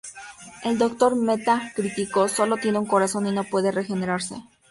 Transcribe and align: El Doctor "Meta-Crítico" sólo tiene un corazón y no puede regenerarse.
El 0.63 0.79
Doctor 0.79 1.15
"Meta-Crítico" 1.15 2.27
sólo 2.27 2.57
tiene 2.57 2.79
un 2.79 2.87
corazón 2.87 3.27
y 3.27 3.31
no 3.31 3.43
puede 3.43 3.71
regenerarse. 3.71 4.41